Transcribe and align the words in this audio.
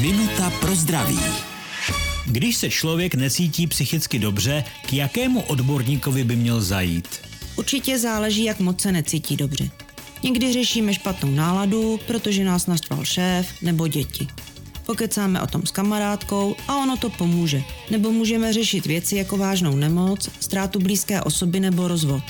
Minuta 0.00 0.50
pro 0.50 0.74
zdraví. 0.74 1.18
Když 2.26 2.56
se 2.56 2.70
člověk 2.70 3.14
necítí 3.14 3.66
psychicky 3.66 4.18
dobře, 4.18 4.64
k 4.86 4.92
jakému 4.92 5.40
odborníkovi 5.40 6.24
by 6.24 6.36
měl 6.36 6.60
zajít? 6.60 7.08
Určitě 7.56 7.98
záleží, 7.98 8.44
jak 8.44 8.60
moc 8.60 8.80
se 8.80 8.92
necítí 8.92 9.36
dobře. 9.36 9.70
Někdy 10.22 10.52
řešíme 10.52 10.94
špatnou 10.94 11.30
náladu, 11.30 12.00
protože 12.06 12.44
nás 12.44 12.66
naštval 12.66 13.04
šéf 13.04 13.46
nebo 13.62 13.88
děti. 13.88 14.28
Pokecáme 14.86 15.42
o 15.42 15.46
tom 15.46 15.66
s 15.66 15.70
kamarádkou 15.70 16.56
a 16.68 16.76
ono 16.76 16.96
to 16.96 17.10
pomůže. 17.10 17.62
Nebo 17.90 18.12
můžeme 18.12 18.52
řešit 18.52 18.86
věci 18.86 19.16
jako 19.16 19.36
vážnou 19.36 19.76
nemoc, 19.76 20.30
ztrátu 20.40 20.78
blízké 20.78 21.22
osoby 21.22 21.60
nebo 21.60 21.88
rozvod. 21.88 22.22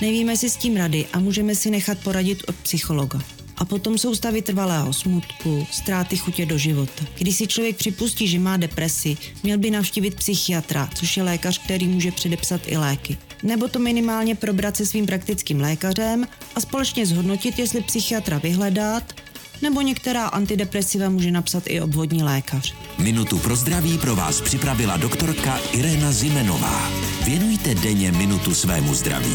Nevíme 0.00 0.36
si 0.36 0.50
s 0.50 0.56
tím 0.56 0.76
rady 0.76 1.06
a 1.12 1.18
můžeme 1.18 1.54
si 1.54 1.70
nechat 1.70 1.98
poradit 1.98 2.42
od 2.48 2.56
psychologa. 2.56 3.20
A 3.58 3.64
potom 3.64 3.98
jsou 3.98 4.14
stavy 4.14 4.42
trvalého 4.42 4.92
smutku, 4.92 5.66
ztráty 5.70 6.16
chutě 6.16 6.46
do 6.46 6.58
života. 6.58 7.04
Když 7.18 7.36
si 7.36 7.46
člověk 7.46 7.76
připustí, 7.76 8.28
že 8.28 8.38
má 8.38 8.56
depresi, 8.56 9.16
měl 9.42 9.58
by 9.58 9.70
navštívit 9.70 10.14
psychiatra, 10.14 10.88
což 10.94 11.16
je 11.16 11.22
lékař, 11.22 11.58
který 11.64 11.88
může 11.88 12.12
předepsat 12.12 12.60
i 12.66 12.76
léky. 12.76 13.16
Nebo 13.42 13.68
to 13.68 13.78
minimálně 13.78 14.34
probrat 14.34 14.76
se 14.76 14.86
svým 14.86 15.06
praktickým 15.06 15.60
lékařem 15.60 16.26
a 16.54 16.60
společně 16.60 17.06
zhodnotit, 17.06 17.58
jestli 17.58 17.80
psychiatra 17.80 18.38
vyhledat, 18.38 19.12
nebo 19.62 19.80
některá 19.80 20.26
antidepresiva 20.26 21.08
může 21.08 21.30
napsat 21.30 21.62
i 21.66 21.80
obvodní 21.80 22.22
lékař. 22.22 22.74
Minutu 22.98 23.38
pro 23.38 23.56
zdraví 23.56 23.98
pro 23.98 24.16
vás 24.16 24.40
připravila 24.40 24.96
doktorka 24.96 25.58
Irena 25.72 26.12
Zimenová. 26.12 26.90
Věnujte 27.24 27.74
denně 27.74 28.12
minutu 28.12 28.54
svému 28.54 28.94
zdraví. 28.94 29.34